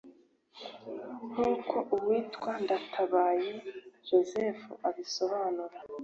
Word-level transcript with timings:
nkuko 1.31 1.75
uwitwa 1.95 2.51
Ndatabaye 2.63 3.51
Joseph 4.07 4.61
abisobanura 4.87 5.77